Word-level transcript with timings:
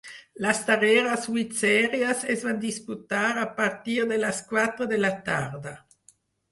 Les 0.43 0.61
darreres 0.69 1.27
vuit 1.33 1.53
sèries 1.59 2.25
es 2.37 2.47
van 2.47 2.59
disputar 2.65 3.23
a 3.45 3.47
partir 3.61 4.01
de 4.15 4.21
les 4.27 4.45
quatre 4.55 4.93
de 4.97 5.05
la 5.07 5.17
tarda. 5.31 5.81